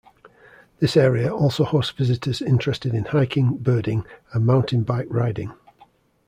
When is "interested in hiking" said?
2.41-3.57